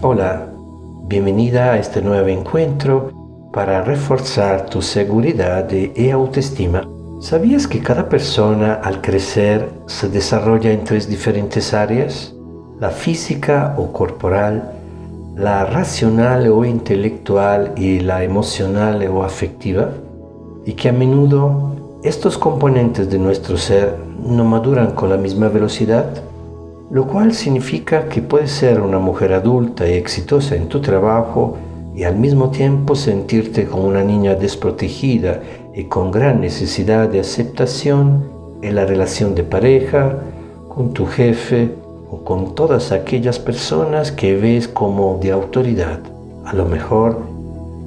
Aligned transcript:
Hola, 0.00 0.46
bienvenida 1.08 1.72
a 1.72 1.78
este 1.80 2.00
nuevo 2.00 2.28
encuentro 2.28 3.10
para 3.52 3.82
reforzar 3.82 4.66
tu 4.66 4.80
seguridad 4.80 5.68
y 5.72 6.10
autoestima. 6.10 6.88
¿Sabías 7.20 7.66
que 7.66 7.80
cada 7.80 8.08
persona 8.08 8.74
al 8.74 9.00
crecer 9.00 9.68
se 9.86 10.08
desarrolla 10.08 10.70
en 10.70 10.84
tres 10.84 11.08
diferentes 11.08 11.74
áreas? 11.74 12.32
La 12.78 12.90
física 12.90 13.74
o 13.76 13.92
corporal, 13.92 14.70
la 15.34 15.64
racional 15.64 16.46
o 16.46 16.64
intelectual 16.64 17.72
y 17.74 17.98
la 17.98 18.22
emocional 18.22 19.04
o 19.08 19.24
afectiva? 19.24 19.90
Y 20.64 20.74
que 20.74 20.90
a 20.90 20.92
menudo 20.92 21.74
estos 22.04 22.38
componentes 22.38 23.10
de 23.10 23.18
nuestro 23.18 23.56
ser 23.56 23.96
no 24.24 24.44
maduran 24.44 24.92
con 24.92 25.10
la 25.10 25.16
misma 25.16 25.48
velocidad? 25.48 26.27
Lo 26.90 27.06
cual 27.06 27.34
significa 27.34 28.08
que 28.08 28.22
puedes 28.22 28.50
ser 28.50 28.80
una 28.80 28.98
mujer 28.98 29.34
adulta 29.34 29.86
y 29.86 29.92
exitosa 29.92 30.56
en 30.56 30.68
tu 30.68 30.80
trabajo 30.80 31.56
y 31.94 32.04
al 32.04 32.16
mismo 32.16 32.50
tiempo 32.50 32.94
sentirte 32.94 33.66
como 33.66 33.84
una 33.84 34.02
niña 34.02 34.34
desprotegida 34.34 35.42
y 35.74 35.84
con 35.84 36.10
gran 36.10 36.40
necesidad 36.40 37.08
de 37.08 37.20
aceptación 37.20 38.24
en 38.62 38.74
la 38.74 38.86
relación 38.86 39.34
de 39.34 39.42
pareja, 39.42 40.18
con 40.68 40.92
tu 40.94 41.06
jefe 41.06 41.72
o 42.10 42.24
con 42.24 42.54
todas 42.54 42.90
aquellas 42.90 43.38
personas 43.38 44.10
que 44.10 44.36
ves 44.36 44.66
como 44.66 45.18
de 45.20 45.32
autoridad. 45.32 45.98
A 46.46 46.54
lo 46.54 46.64
mejor 46.64 47.18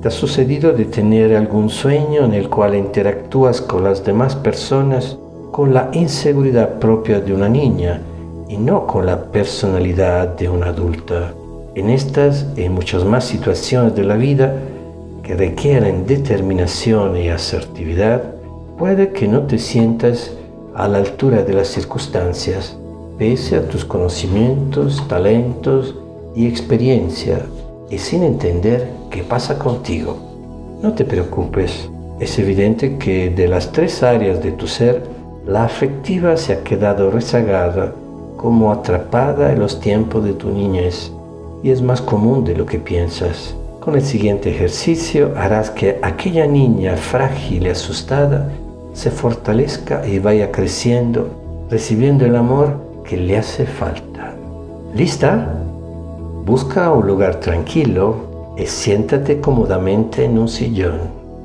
te 0.02 0.09
ha 0.09 0.12
sucedido 0.12 0.73
de 0.73 0.86
tener 0.86 1.36
algún 1.36 1.70
sueño 1.70 2.23
en 2.26 2.34
el 2.34 2.50
cual 2.50 2.76
interactúas 2.76 3.62
con 3.62 3.84
las 3.84 4.06
demás 4.06 4.36
personas 4.36 5.18
con 5.52 5.73
la 5.73 5.90
inseguridad 5.94 6.80
propia 6.80 7.20
de 7.20 7.34
una 7.34 7.50
niña 7.50 8.02
y 8.52 8.58
no 8.58 8.86
con 8.86 9.05
la 9.05 9.32
personalidad 9.32 10.28
de 10.36 10.50
una 10.50 10.68
adulta. 10.68 11.34
En 11.73 11.89
estas 11.89 12.45
y 12.58 12.67
muchas 12.67 13.06
más 13.06 13.23
situaciones 13.23 13.95
de 13.95 14.03
la 14.03 14.17
vida 14.17 14.53
que 15.23 15.36
requieren 15.36 16.06
determinación 16.06 17.16
y 17.16 17.30
asertividad, 17.30 18.22
puede 18.78 19.14
que 19.14 19.30
no 19.30 19.44
te 19.44 19.58
sientas 19.58 20.34
a 20.75 20.90
la 20.90 20.98
altura 20.98 21.44
de 21.44 21.53
las 21.53 21.70
circunstancias, 21.70 22.75
pese 23.17 23.56
a 23.56 23.70
tus 23.70 23.86
conocimientos, 23.86 25.02
talentos 25.08 25.95
y 26.36 26.45
experiencia, 26.45 27.45
y 27.90 28.00
sin 28.00 28.22
entender 28.22 28.90
qué 29.09 29.23
pasa 29.23 29.58
contigo. 29.58 30.18
No 30.81 30.92
te 30.94 31.06
preocupes, 31.06 31.90
es 32.20 32.38
evidente 32.38 32.97
que 32.97 33.30
de 33.30 33.47
las 33.47 33.72
tres 33.72 34.03
áreas 34.03 34.44
de 34.44 34.52
tu 34.52 34.68
ser, 34.68 35.03
la 35.45 35.64
afectiva 35.64 36.36
se 36.36 36.52
ha 36.52 36.64
quedado 36.64 37.12
rezagada 37.12 37.94
como 38.42 38.72
atrapada 38.72 39.52
en 39.52 39.59
los 39.59 39.80
tiempos 39.80 40.23
de 40.23 40.34
tu 40.34 40.50
niñez 40.50 41.11
y 41.64 41.70
es 41.70 41.81
más 41.81 42.02
común 42.02 42.44
de 42.44 42.56
lo 42.56 42.66
que 42.66 42.80
piensas. 42.80 43.56
Con 43.80 43.95
el 43.95 44.02
siguiente 44.02 44.50
ejercicio 44.50 45.34
harás 45.38 45.70
que 45.70 46.00
aquella 46.02 46.47
niña 46.47 46.97
frágil 46.97 47.67
y 47.67 47.69
asustada 47.69 48.50
se 48.94 49.12
fortalezca 49.12 50.06
y 50.06 50.19
vaya 50.19 50.52
creciendo, 50.52 51.30
recibiendo 51.69 52.25
el 52.25 52.36
amor 52.36 52.78
que 53.03 53.17
le 53.17 53.38
hace 53.38 53.66
falta. 53.66 54.34
¿Lista? 54.95 55.53
Busca 56.45 56.92
un 56.92 57.08
lugar 57.08 57.36
tranquilo 57.36 58.56
y 58.58 58.66
siéntate 58.66 59.39
cómodamente 59.39 60.25
en 60.25 60.38
un 60.38 60.47
sillón. 60.47 61.00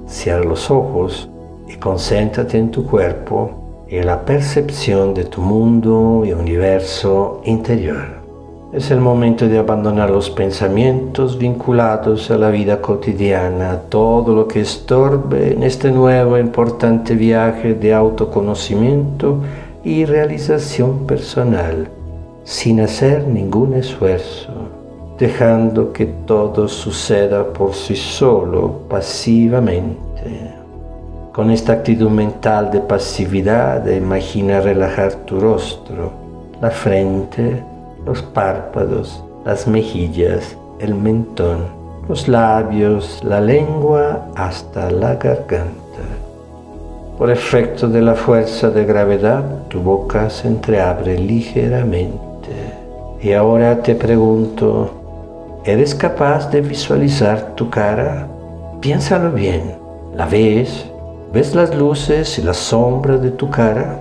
Cierra 0.07 0.45
los 0.45 0.71
ojos 0.71 1.29
y 1.69 1.75
concéntrate 1.77 2.59
en 2.59 2.71
tu 2.71 2.87
cuerpo 2.87 3.66
y 3.89 4.03
la 4.03 4.25
percepción 4.25 5.15
de 5.15 5.25
tu 5.25 5.41
mundo 5.41 6.25
y 6.25 6.33
universo 6.33 7.41
interior. 7.45 8.17
Es 8.73 8.91
el 8.91 9.01
momento 9.01 9.47
de 9.49 9.59
abandonar 9.59 10.11
los 10.11 10.29
pensamientos 10.29 11.39
vinculados 11.39 12.31
a 12.33 12.37
la 12.37 12.51
vida 12.51 12.83
cotidiana, 12.83 13.83
todo 13.89 14.35
lo 14.35 14.49
que 14.49 14.61
estorbe 14.61 15.53
en 15.53 15.63
este 15.63 15.93
nuevo 15.93 16.37
importante 16.37 17.15
viaje 17.15 17.75
de 17.75 17.95
autoconocimiento 17.95 19.39
y 19.85 20.05
realización 20.05 21.07
personal, 21.07 21.89
sin 22.43 22.81
hacer 22.81 23.29
ningún 23.29 23.75
esfuerzo, 23.75 24.53
dejando 25.17 25.93
que 25.93 26.07
todo 26.27 26.67
suceda 26.67 27.45
por 27.53 27.73
sí 27.73 27.95
solo, 27.95 28.81
pasivamente. 28.89 30.56
Con 31.37 31.51
esta 31.51 31.75
actitud 31.75 32.09
mental 32.09 32.71
de 32.71 32.81
pasividad, 32.81 33.87
imagina 33.89 34.63
relajar 34.63 35.13
tu 35.27 35.39
rostro, 35.39 36.11
la 36.63 36.71
frente, 36.71 37.63
los 38.07 38.23
párpados, 38.23 39.23
las 39.45 39.67
mejillas, 39.67 40.57
el 40.79 40.95
mentón, 40.95 41.67
los 42.09 42.27
labios, 42.27 43.21
la 43.23 43.43
lengua 43.43 44.29
hasta 44.35 44.91
la 44.91 45.17
garganta. 45.17 46.07
Por 47.19 47.31
efecto 47.31 47.87
de 47.87 48.01
la 48.01 48.15
fuerza 48.15 48.71
de 48.71 48.87
gravedad, 48.87 49.45
tu 49.69 49.83
boca 49.83 50.31
se 50.31 50.49
entreabre 50.49 51.19
ligeramente. 51.19 52.49
Y 53.21 53.35
ahora 53.35 53.83
te 53.83 53.95
pregunto, 53.95 54.91
¿eres 55.67 55.95
capaz 55.95 56.51
de 56.51 56.63
visualizar 56.63 57.55
tu 57.57 57.69
cara? 57.69 58.27
Piénsalo 58.81 59.33
bien. 59.33 59.75
¿La 60.15 60.25
ves? 60.25 60.87
¿Ves 61.37 61.55
las 61.55 61.75
luces 61.75 62.39
y 62.39 62.43
las 62.43 62.57
sombras 62.57 63.21
de 63.21 63.31
tu 63.31 63.51
cara? 63.51 64.01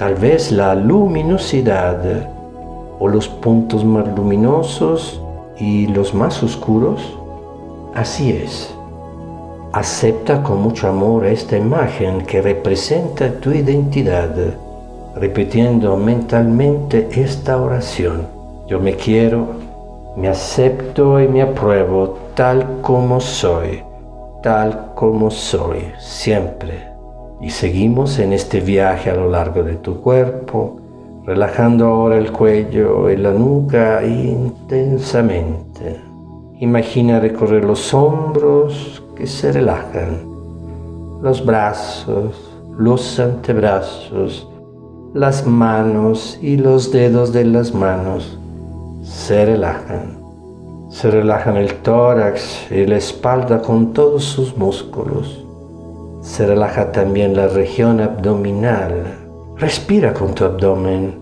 Tal 0.00 0.16
vez 0.16 0.50
la 0.50 0.74
luminosidad 0.74 2.28
o 2.98 3.06
los 3.06 3.28
puntos 3.28 3.84
más 3.84 4.08
luminosos 4.16 5.22
y 5.60 5.86
los 5.86 6.12
más 6.12 6.42
oscuros. 6.42 7.16
Así 7.94 8.32
es. 8.32 8.74
Acepta 9.72 10.42
con 10.42 10.60
mucho 10.60 10.88
amor 10.88 11.24
esta 11.24 11.56
imagen 11.56 12.22
que 12.22 12.42
representa 12.42 13.30
tu 13.34 13.52
identidad, 13.52 14.34
repitiendo 15.14 15.96
mentalmente 15.96 17.10
esta 17.12 17.62
oración. 17.62 18.26
Yo 18.66 18.80
me 18.80 18.96
quiero, 18.96 19.46
me 20.16 20.26
acepto 20.26 21.20
y 21.20 21.28
me 21.28 21.42
apruebo 21.42 22.18
tal 22.34 22.80
como 22.82 23.20
soy 23.20 23.84
tal 24.42 24.92
como 24.94 25.30
soy, 25.30 25.92
siempre. 25.98 26.88
Y 27.40 27.50
seguimos 27.50 28.18
en 28.18 28.32
este 28.32 28.60
viaje 28.60 29.10
a 29.10 29.14
lo 29.14 29.30
largo 29.30 29.62
de 29.62 29.74
tu 29.76 30.00
cuerpo, 30.00 30.78
relajando 31.24 31.86
ahora 31.86 32.18
el 32.18 32.32
cuello 32.32 33.10
y 33.10 33.16
la 33.16 33.32
nuca 33.32 34.04
intensamente. 34.04 36.00
Imagina 36.58 37.20
recorrer 37.20 37.64
los 37.64 37.94
hombros 37.94 39.02
que 39.16 39.26
se 39.26 39.52
relajan, 39.52 40.20
los 41.22 41.44
brazos, 41.44 42.50
los 42.78 43.18
antebrazos, 43.18 44.46
las 45.14 45.46
manos 45.46 46.38
y 46.42 46.56
los 46.56 46.92
dedos 46.92 47.32
de 47.32 47.44
las 47.44 47.74
manos 47.74 48.38
se 49.02 49.44
relajan 49.46 50.20
se 51.00 51.10
relajan 51.10 51.56
el 51.56 51.76
tórax 51.76 52.70
y 52.70 52.84
la 52.84 52.98
espalda 52.98 53.62
con 53.62 53.94
todos 53.94 54.22
sus 54.22 54.54
músculos. 54.58 55.42
Se 56.20 56.46
relaja 56.46 56.92
también 56.92 57.34
la 57.34 57.48
región 57.48 58.02
abdominal. 58.02 59.16
Respira 59.56 60.12
con 60.12 60.34
tu 60.34 60.44
abdomen, 60.44 61.18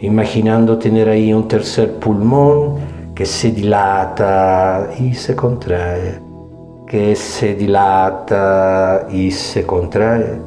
imaginando 0.00 0.76
tener 0.76 1.08
ahí 1.08 1.32
un 1.32 1.48
tercer 1.48 1.94
pulmón 1.94 2.74
que 3.14 3.24
se 3.24 3.50
dilata 3.50 4.90
y 5.00 5.14
se 5.14 5.34
contrae, 5.34 6.20
que 6.86 7.16
se 7.16 7.54
dilata 7.54 9.06
y 9.10 9.30
se 9.30 9.64
contrae, 9.64 10.38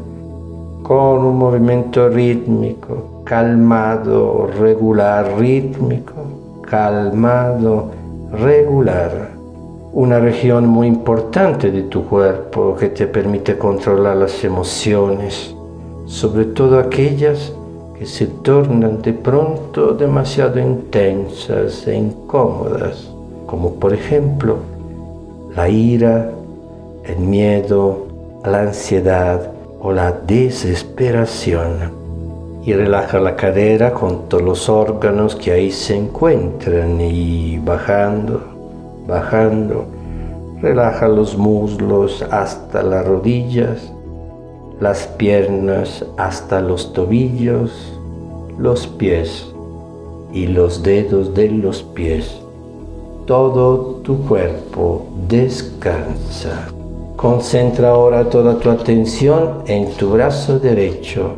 con 0.84 1.26
un 1.26 1.36
movimiento 1.36 2.10
rítmico, 2.10 3.24
calmado, 3.26 4.52
regular, 4.60 5.34
rítmico, 5.40 6.14
calmado, 6.62 8.01
regular, 8.32 9.32
una 9.94 10.20
región 10.20 10.68
muy 10.68 10.88
importante 10.88 11.70
de 11.70 11.84
tu 11.84 12.06
cuerpo 12.06 12.76
que 12.76 12.90
te 12.90 13.08
permite 13.08 13.58
controlar 13.58 14.16
las 14.18 14.44
emociones, 14.44 15.54
sobre 16.06 16.46
todo 16.46 16.80
aquellas 16.80 17.54
que 17.98 18.06
se 18.06 18.28
tornan 18.28 19.02
de 19.02 19.14
pronto 19.14 19.94
demasiado 19.94 20.60
intensas 20.60 21.86
e 21.88 21.96
incómodas, 21.96 23.12
como 23.46 23.76
por 23.76 23.94
ejemplo 23.94 24.58
la 25.56 25.70
ira, 25.70 26.32
el 27.04 27.20
miedo, 27.20 28.08
la 28.46 28.62
ansiedad 28.62 29.52
o 29.82 29.92
la 29.92 30.12
desesperación 30.12 32.01
y 32.64 32.74
relaja 32.74 33.20
la 33.20 33.36
cadera 33.36 33.94
con 33.94 34.30
todos 34.30 34.44
los 34.44 34.70
órganos 34.70 35.36
que 35.36 35.52
ahí 35.52 35.72
se 35.72 35.98
encuentran 35.98 37.02
y 37.02 37.58
bajando, 37.58 38.42
bajando, 39.08 39.86
relaja 40.62 41.08
los 41.08 41.38
muslos 41.38 42.24
hasta 42.30 42.84
las 42.84 43.06
rodillas, 43.06 43.92
las 44.80 45.08
piernas 45.08 46.06
hasta 46.18 46.62
los 46.62 46.94
tobillos, 46.94 48.00
los 48.58 48.86
pies 48.86 49.48
y 50.32 50.48
los 50.48 50.84
dedos 50.84 51.34
de 51.34 51.50
los 51.50 51.82
pies. 51.82 52.38
todo 53.26 54.02
tu 54.04 54.18
cuerpo 54.28 55.06
descansa. 55.28 56.68
Concentra 57.16 57.92
ahora 57.92 58.30
toda 58.30 58.58
tu 58.58 58.70
atención 58.70 59.62
en 59.68 59.92
tu 59.94 60.10
brazo 60.10 60.60
derecho, 60.60 61.36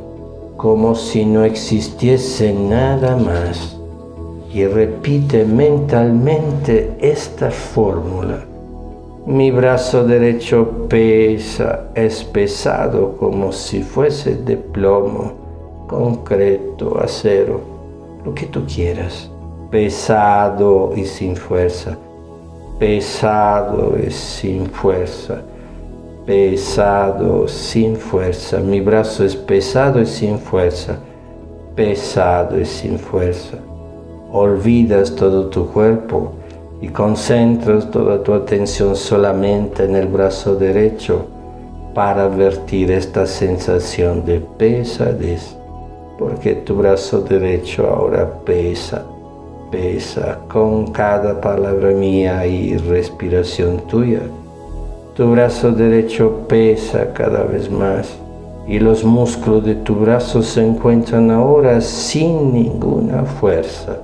como 0.57 0.95
si 0.95 1.25
no 1.25 1.43
existiese 1.43 2.53
nada 2.53 3.15
más. 3.15 3.77
Y 4.53 4.65
repite 4.65 5.45
mentalmente 5.45 6.95
esta 6.99 7.49
fórmula. 7.49 8.45
Mi 9.25 9.51
brazo 9.51 10.03
derecho 10.03 10.87
pesa, 10.89 11.87
es 11.95 12.23
pesado 12.23 13.17
como 13.17 13.51
si 13.51 13.81
fuese 13.81 14.35
de 14.35 14.57
plomo, 14.57 15.85
concreto, 15.87 16.99
acero, 16.99 17.61
lo 18.23 18.35
que 18.35 18.45
tú 18.45 18.63
quieras. 18.65 19.31
Pesado 19.71 20.93
y 20.95 21.05
sin 21.05 21.35
fuerza. 21.35 21.97
Pesado 22.77 23.95
y 24.05 24.11
sin 24.11 24.67
fuerza 24.67 25.41
pesado, 26.25 27.47
sin 27.47 27.95
fuerza. 27.95 28.59
Mi 28.59 28.79
brazo 28.79 29.25
es 29.25 29.35
pesado 29.35 30.01
y 30.01 30.05
sin 30.05 30.39
fuerza. 30.39 30.97
Pesado 31.75 32.59
y 32.59 32.65
sin 32.65 32.97
fuerza. 32.97 33.57
Olvidas 34.31 35.15
todo 35.15 35.47
tu 35.47 35.67
cuerpo 35.67 36.33
y 36.81 36.87
concentras 36.87 37.89
toda 37.91 38.23
tu 38.23 38.33
atención 38.33 38.95
solamente 38.95 39.83
en 39.85 39.95
el 39.95 40.07
brazo 40.07 40.55
derecho 40.55 41.27
para 41.93 42.23
advertir 42.23 42.91
esta 42.91 43.27
sensación 43.27 44.25
de 44.25 44.39
pesadez, 44.57 45.55
porque 46.17 46.55
tu 46.55 46.75
brazo 46.75 47.21
derecho 47.21 47.87
ahora 47.87 48.27
pesa, 48.43 49.05
pesa 49.71 50.39
con 50.49 50.91
cada 50.91 51.39
palabra 51.39 51.91
mía 51.91 52.45
y 52.47 52.75
respiración 52.77 53.77
tuya. 53.87 54.21
Tu 55.15 55.29
brazo 55.29 55.71
derecho 55.71 56.47
pesa 56.47 57.13
cada 57.13 57.43
vez 57.43 57.69
más 57.69 58.17
y 58.65 58.79
los 58.79 59.03
músculos 59.03 59.63
de 59.63 59.75
tu 59.75 59.93
brazo 59.93 60.41
se 60.41 60.65
encuentran 60.65 61.29
ahora 61.29 61.81
sin 61.81 62.51
ninguna 62.51 63.23
fuerza, 63.23 63.97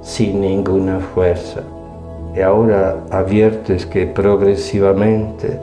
sin 0.00 0.40
ninguna 0.40 1.00
fuerza. 1.00 1.60
Y 2.34 2.40
ahora 2.40 2.96
adviertes 3.10 3.84
que 3.84 4.06
progresivamente 4.06 5.60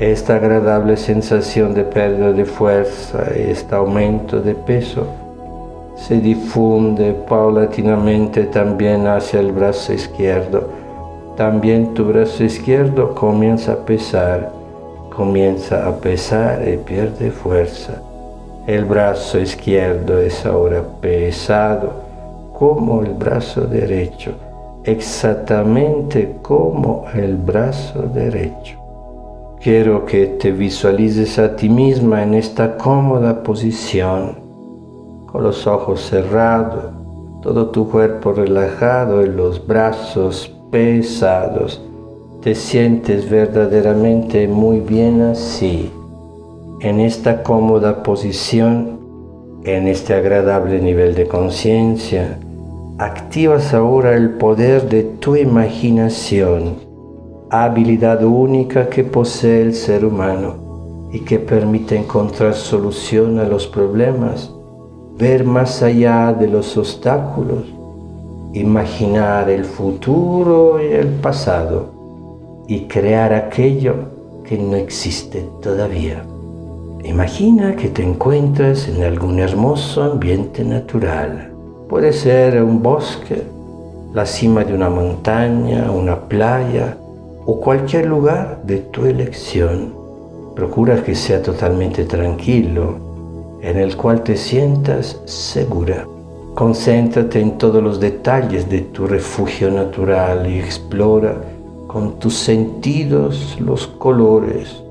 esta 0.00 0.34
agradable 0.34 0.96
sensación 0.96 1.72
de 1.72 1.84
pérdida 1.84 2.32
de 2.32 2.44
fuerza 2.44 3.24
este 3.36 3.76
aumento 3.76 4.40
de 4.40 4.56
peso 4.56 5.06
se 5.94 6.18
difunde 6.18 7.12
paulatinamente 7.28 8.46
también 8.46 9.06
hacia 9.06 9.38
el 9.38 9.52
brazo 9.52 9.92
izquierdo 9.92 10.81
también 11.36 11.94
tu 11.94 12.04
brazo 12.04 12.44
izquierdo 12.44 13.14
comienza 13.14 13.72
a 13.72 13.76
pesar, 13.76 14.52
comienza 15.08 15.88
a 15.88 15.96
pesar 15.96 16.66
y 16.68 16.76
pierde 16.76 17.30
fuerza. 17.30 18.02
El 18.66 18.84
brazo 18.84 19.38
izquierdo 19.38 20.18
es 20.18 20.44
ahora 20.44 20.82
pesado 21.00 21.90
como 22.52 23.02
el 23.02 23.14
brazo 23.14 23.62
derecho, 23.62 24.32
exactamente 24.84 26.36
como 26.42 27.06
el 27.14 27.36
brazo 27.36 28.02
derecho. 28.02 28.78
Quiero 29.58 30.04
que 30.04 30.26
te 30.26 30.52
visualices 30.52 31.38
a 31.38 31.56
ti 31.56 31.68
misma 31.68 32.22
en 32.22 32.34
esta 32.34 32.76
cómoda 32.76 33.42
posición, 33.42 34.36
con 35.26 35.44
los 35.44 35.66
ojos 35.66 36.02
cerrados, 36.02 36.84
todo 37.42 37.70
tu 37.70 37.88
cuerpo 37.88 38.32
relajado 38.32 39.22
y 39.22 39.28
los 39.28 39.66
brazos 39.66 40.52
pesados. 40.72 41.82
Te 42.42 42.54
sientes 42.54 43.28
verdaderamente 43.28 44.48
muy 44.48 44.80
bien 44.80 45.20
así, 45.20 45.92
en 46.80 46.98
esta 46.98 47.42
cómoda 47.42 48.02
posición, 48.02 48.98
en 49.64 49.86
este 49.86 50.14
agradable 50.14 50.80
nivel 50.80 51.14
de 51.14 51.28
conciencia. 51.28 52.38
Activas 52.98 53.74
ahora 53.74 54.14
el 54.14 54.30
poder 54.30 54.88
de 54.88 55.02
tu 55.02 55.36
imaginación, 55.36 56.76
habilidad 57.50 58.24
única 58.24 58.88
que 58.88 59.04
posee 59.04 59.60
el 59.60 59.74
ser 59.74 60.06
humano 60.06 61.10
y 61.12 61.20
que 61.20 61.38
permite 61.38 61.96
encontrar 61.96 62.54
solución 62.54 63.38
a 63.38 63.44
los 63.44 63.66
problemas, 63.66 64.50
ver 65.18 65.44
más 65.44 65.82
allá 65.82 66.32
de 66.32 66.48
los 66.48 66.78
obstáculos 66.78 67.81
imaginar 68.52 69.48
el 69.48 69.64
futuro 69.64 70.82
y 70.82 70.92
el 70.92 71.08
pasado 71.08 71.86
y 72.68 72.86
crear 72.86 73.32
aquello 73.32 73.94
que 74.44 74.58
no 74.58 74.76
existe 74.76 75.48
todavía. 75.62 76.24
Imagina 77.04 77.74
que 77.74 77.88
te 77.88 78.02
encuentras 78.02 78.88
en 78.88 79.02
algún 79.02 79.38
hermoso 79.38 80.02
ambiente 80.02 80.64
natural. 80.64 81.50
Puede 81.88 82.12
ser 82.12 82.62
un 82.62 82.82
bosque, 82.82 83.42
la 84.12 84.26
cima 84.26 84.64
de 84.64 84.74
una 84.74 84.88
montaña, 84.88 85.90
una 85.90 86.20
playa 86.28 86.96
o 87.44 87.58
cualquier 87.60 88.06
lugar 88.06 88.62
de 88.64 88.78
tu 88.78 89.06
elección. 89.06 89.94
Procura 90.54 91.02
que 91.02 91.14
sea 91.14 91.42
totalmente 91.42 92.04
tranquilo, 92.04 93.58
en 93.62 93.78
el 93.78 93.96
cual 93.96 94.22
te 94.22 94.36
sientas 94.36 95.20
segura. 95.24 96.06
Concéntrate 96.54 97.40
en 97.40 97.56
todos 97.56 97.82
los 97.82 97.98
detalles 97.98 98.68
de 98.68 98.82
tu 98.82 99.06
refugio 99.06 99.70
natural 99.70 100.46
y 100.46 100.58
explora 100.58 101.34
con 101.86 102.18
tus 102.18 102.34
sentidos 102.34 103.56
los 103.58 103.86
colores, 103.86 104.82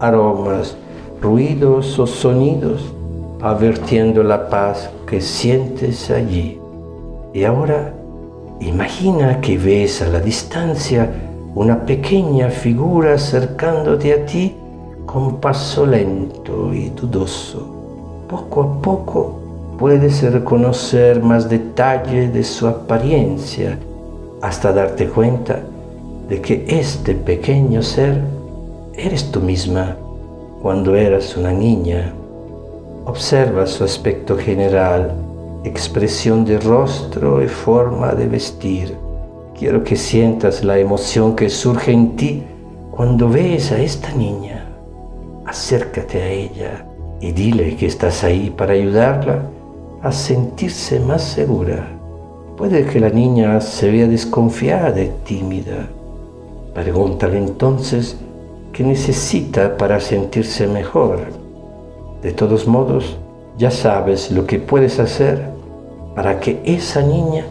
aromas, 0.00 0.76
ruidos 1.22 1.98
o 1.98 2.06
sonidos, 2.06 2.92
advirtiendo 3.40 4.22
la 4.22 4.50
paz 4.50 4.90
que 5.06 5.22
sientes 5.22 6.10
allí. 6.10 6.60
Y 7.32 7.44
ahora 7.44 7.94
imagina 8.60 9.40
que 9.40 9.56
ves 9.56 10.02
a 10.02 10.08
la 10.08 10.20
distancia 10.20 11.10
una 11.54 11.86
pequeña 11.86 12.50
figura 12.50 13.14
acercándote 13.14 14.12
a 14.12 14.26
ti 14.26 14.54
con 15.06 15.40
paso 15.40 15.86
lento 15.86 16.74
y 16.74 16.90
dudoso. 16.90 18.26
Poco 18.28 18.62
a 18.62 18.82
poco 18.82 19.47
puedes 19.78 20.20
reconocer 20.32 21.22
más 21.22 21.48
detalle 21.48 22.28
de 22.28 22.42
su 22.42 22.66
apariencia 22.66 23.78
hasta 24.42 24.72
darte 24.72 25.08
cuenta 25.08 25.60
de 26.28 26.40
que 26.40 26.64
este 26.68 27.14
pequeño 27.14 27.80
ser 27.80 28.20
eres 28.94 29.30
tú 29.30 29.40
misma 29.40 29.96
cuando 30.60 30.96
eras 30.96 31.36
una 31.36 31.52
niña. 31.52 32.12
Observa 33.06 33.66
su 33.66 33.84
aspecto 33.84 34.36
general, 34.36 35.12
expresión 35.62 36.44
de 36.44 36.58
rostro 36.58 37.42
y 37.42 37.46
forma 37.46 38.12
de 38.14 38.26
vestir. 38.26 38.96
Quiero 39.56 39.84
que 39.84 39.94
sientas 39.94 40.64
la 40.64 40.78
emoción 40.78 41.36
que 41.36 41.48
surge 41.48 41.92
en 41.92 42.16
ti 42.16 42.42
cuando 42.90 43.28
ves 43.28 43.70
a 43.70 43.78
esta 43.78 44.10
niña. 44.12 44.66
Acércate 45.46 46.20
a 46.20 46.28
ella 46.28 46.84
y 47.20 47.30
dile 47.30 47.76
que 47.76 47.86
estás 47.86 48.24
ahí 48.24 48.50
para 48.50 48.72
ayudarla 48.72 49.42
a 50.02 50.12
sentirse 50.12 51.00
más 51.00 51.22
segura. 51.22 51.88
Puede 52.56 52.84
que 52.86 53.00
la 53.00 53.10
niña 53.10 53.60
se 53.60 53.90
vea 53.90 54.06
desconfiada 54.06 55.00
y 55.00 55.12
tímida. 55.24 55.88
Pregúntale 56.74 57.38
entonces 57.38 58.16
qué 58.72 58.84
necesita 58.84 59.76
para 59.76 60.00
sentirse 60.00 60.66
mejor. 60.66 61.18
De 62.22 62.32
todos 62.32 62.66
modos, 62.66 63.16
ya 63.56 63.70
sabes 63.70 64.30
lo 64.30 64.46
que 64.46 64.58
puedes 64.58 64.98
hacer 64.98 65.50
para 66.14 66.40
que 66.40 66.60
esa 66.64 67.02
niña 67.02 67.44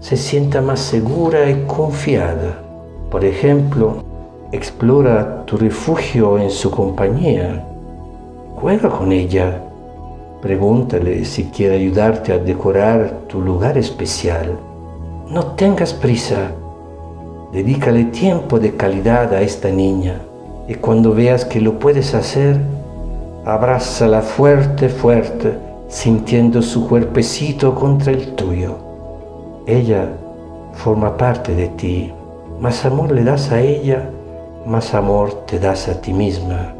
se 0.00 0.16
sienta 0.16 0.60
más 0.60 0.80
segura 0.80 1.50
y 1.50 1.64
confiada. 1.66 2.62
Por 3.10 3.24
ejemplo, 3.24 4.04
explora 4.52 5.44
tu 5.46 5.56
refugio 5.56 6.38
en 6.38 6.50
su 6.50 6.70
compañía. 6.70 7.64
Juega 8.56 8.88
con 8.88 9.12
ella 9.12 9.65
Pregúntale 10.46 11.24
si 11.24 11.46
quiere 11.46 11.74
ayudarte 11.74 12.32
a 12.32 12.38
decorar 12.38 13.22
tu 13.26 13.40
lugar 13.40 13.76
especial. 13.76 14.56
No 15.28 15.56
tengas 15.56 15.92
prisa. 15.92 16.52
Dedícale 17.52 18.04
tiempo 18.04 18.60
de 18.60 18.76
calidad 18.76 19.34
a 19.34 19.40
esta 19.40 19.70
niña 19.70 20.20
y 20.68 20.74
cuando 20.74 21.12
veas 21.12 21.44
que 21.44 21.60
lo 21.60 21.80
puedes 21.80 22.14
hacer, 22.14 22.60
abrázala 23.44 24.22
fuerte, 24.22 24.88
fuerte, 24.88 25.58
sintiendo 25.88 26.62
su 26.62 26.86
cuerpecito 26.86 27.74
contra 27.74 28.12
el 28.12 28.36
tuyo. 28.36 28.76
Ella 29.66 30.10
forma 30.74 31.16
parte 31.16 31.56
de 31.56 31.66
ti. 31.70 32.12
Más 32.60 32.84
amor 32.84 33.10
le 33.10 33.24
das 33.24 33.50
a 33.50 33.60
ella, 33.60 34.10
más 34.64 34.94
amor 34.94 35.44
te 35.46 35.58
das 35.58 35.88
a 35.88 36.00
ti 36.00 36.12
misma, 36.12 36.72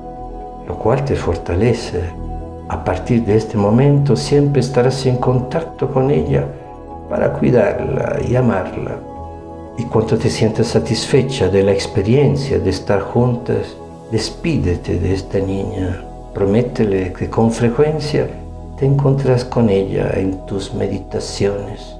lo 0.68 0.78
cual 0.78 1.04
te 1.04 1.16
fortalece 1.16 2.26
a 2.68 2.82
partir 2.82 3.24
de 3.24 3.36
este 3.36 3.56
momento 3.56 4.16
siempre 4.16 4.60
estarás 4.60 5.06
en 5.06 5.16
contacto 5.18 5.92
con 5.92 6.10
ella 6.10 6.46
para 7.08 7.32
cuidarla 7.32 8.18
y 8.26 8.34
amarla. 8.34 8.98
y 9.78 9.84
cuando 9.84 10.16
te 10.16 10.30
sientas 10.30 10.68
satisfecha 10.68 11.48
de 11.48 11.62
la 11.62 11.70
experiencia 11.70 12.58
de 12.58 12.70
estar 12.70 13.02
juntas, 13.02 13.76
despídete 14.10 14.98
de 14.98 15.12
esta 15.12 15.38
niña. 15.38 16.02
Prométele 16.32 17.12
que 17.12 17.28
con 17.28 17.52
frecuencia 17.52 18.26
te 18.78 18.86
encuentras 18.86 19.44
con 19.44 19.68
ella 19.68 20.12
en 20.14 20.46
tus 20.46 20.72
meditaciones. 20.72 21.94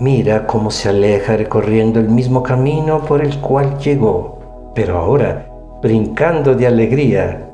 Mira 0.00 0.46
cómo 0.46 0.70
se 0.70 0.88
aleja 0.88 1.36
recorriendo 1.36 2.00
el 2.00 2.08
mismo 2.08 2.42
camino 2.42 3.04
por 3.04 3.22
el 3.22 3.38
cual 3.38 3.78
llegó, 3.78 4.72
pero 4.74 4.98
ahora 4.98 5.46
brincando 5.82 6.54
de 6.54 6.66
alegría. 6.66 7.50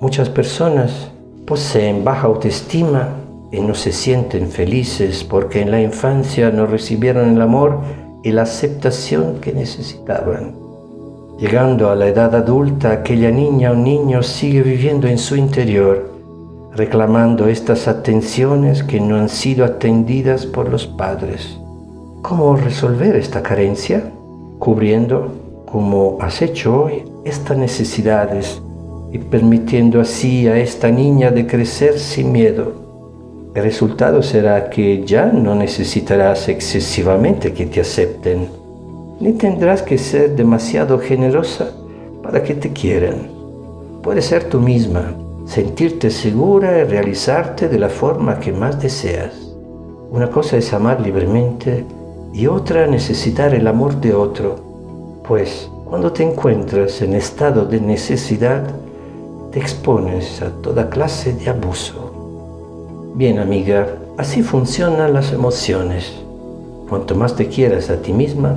Muchas 0.00 0.30
personas 0.30 1.10
poseen 1.46 2.04
baja 2.04 2.26
autoestima 2.26 3.08
y 3.52 3.60
no 3.60 3.74
se 3.74 3.92
sienten 3.92 4.48
felices 4.48 5.24
porque 5.24 5.60
en 5.60 5.70
la 5.70 5.80
infancia 5.80 6.50
no 6.50 6.66
recibieron 6.66 7.30
el 7.30 7.42
amor 7.42 7.80
y 8.22 8.32
la 8.32 8.42
aceptación 8.42 9.40
que 9.40 9.52
necesitaban. 9.52 10.54
Llegando 11.38 11.90
a 11.90 11.96
la 11.96 12.06
edad 12.06 12.34
adulta, 12.34 12.92
aquella 12.92 13.30
niña 13.30 13.72
o 13.72 13.74
niño 13.74 14.22
sigue 14.22 14.62
viviendo 14.62 15.06
en 15.08 15.18
su 15.18 15.36
interior, 15.36 16.10
reclamando 16.74 17.48
estas 17.48 17.86
atenciones 17.86 18.82
que 18.82 19.00
no 19.00 19.16
han 19.16 19.28
sido 19.28 19.64
atendidas 19.64 20.46
por 20.46 20.70
los 20.70 20.86
padres. 20.86 21.58
¿Cómo 22.22 22.56
resolver 22.56 23.16
esta 23.16 23.42
carencia? 23.42 24.10
Cubriendo, 24.58 25.32
como 25.66 26.18
has 26.20 26.40
hecho 26.40 26.84
hoy, 26.84 27.04
estas 27.24 27.58
necesidades 27.58 28.62
y 29.14 29.18
permitiendo 29.18 30.02
así 30.02 30.46
a 30.48 30.58
esta 30.58 30.90
niña 30.90 31.30
de 31.30 31.46
crecer 31.46 31.98
sin 31.98 32.32
miedo 32.32 32.84
el 33.54 33.62
resultado 33.62 34.20
será 34.20 34.68
que 34.68 35.04
ya 35.04 35.26
no 35.26 35.54
necesitarás 35.54 36.48
excesivamente 36.48 37.52
que 37.52 37.66
te 37.66 37.80
acepten, 37.80 38.48
ni 39.20 39.34
tendrás 39.34 39.82
que 39.82 39.96
ser 39.96 40.34
demasiado 40.34 40.98
generosa 40.98 41.70
para 42.20 42.42
que 42.42 42.54
te 42.54 42.72
quieran. 42.72 43.28
Puedes 44.02 44.24
ser 44.24 44.44
tú 44.48 44.58
misma, 44.58 45.14
sentirte 45.46 46.10
segura 46.10 46.80
y 46.80 46.82
realizarte 46.82 47.68
de 47.68 47.78
la 47.78 47.88
forma 47.88 48.40
que 48.40 48.50
más 48.50 48.82
deseas. 48.82 49.54
Una 50.10 50.28
cosa 50.30 50.56
es 50.56 50.72
amar 50.72 51.00
libremente 51.00 51.84
y 52.32 52.48
otra 52.48 52.88
necesitar 52.88 53.54
el 53.54 53.68
amor 53.68 54.00
de 54.00 54.14
otro, 54.14 55.20
pues 55.28 55.70
cuando 55.84 56.10
te 56.10 56.24
encuentras 56.24 57.00
en 57.02 57.14
estado 57.14 57.66
de 57.66 57.80
necesidad, 57.80 58.64
te 59.54 59.60
expones 59.60 60.42
a 60.42 60.50
toda 60.62 60.90
clase 60.90 61.32
de 61.32 61.48
abuso. 61.48 63.12
Bien 63.14 63.38
amiga, 63.38 63.86
así 64.18 64.42
funcionan 64.42 65.12
las 65.12 65.32
emociones. 65.32 66.12
Cuanto 66.88 67.14
más 67.14 67.36
te 67.36 67.46
quieras 67.46 67.88
a 67.88 68.02
ti 68.02 68.12
misma, 68.12 68.56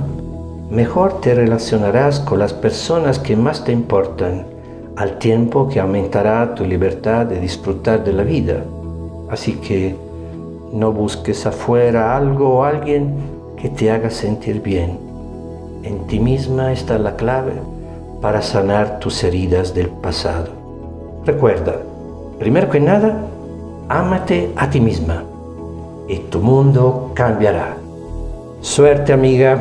mejor 0.72 1.20
te 1.20 1.36
relacionarás 1.36 2.18
con 2.18 2.40
las 2.40 2.52
personas 2.52 3.20
que 3.20 3.36
más 3.36 3.62
te 3.62 3.70
importan, 3.70 4.44
al 4.96 5.18
tiempo 5.18 5.68
que 5.68 5.78
aumentará 5.78 6.56
tu 6.56 6.64
libertad 6.64 7.26
de 7.26 7.38
disfrutar 7.38 8.02
de 8.02 8.12
la 8.12 8.24
vida. 8.24 8.64
Así 9.30 9.52
que 9.52 9.94
no 10.72 10.90
busques 10.90 11.46
afuera 11.46 12.16
algo 12.16 12.56
o 12.56 12.64
alguien 12.64 13.14
que 13.56 13.68
te 13.68 13.92
haga 13.92 14.10
sentir 14.10 14.62
bien. 14.62 14.98
En 15.84 16.08
ti 16.08 16.18
misma 16.18 16.72
está 16.72 16.98
la 16.98 17.14
clave 17.14 17.52
para 18.20 18.42
sanar 18.42 18.98
tus 18.98 19.22
heridas 19.22 19.74
del 19.74 19.90
pasado. 19.90 20.57
Recuerda, 21.28 21.76
primero 22.38 22.70
que 22.70 22.80
nada, 22.80 23.14
ámate 23.90 24.50
a 24.56 24.70
ti 24.70 24.80
misma 24.80 25.24
y 26.08 26.16
tu 26.30 26.40
mundo 26.40 27.12
cambiará. 27.14 27.76
Suerte 28.62 29.12
amiga. 29.12 29.58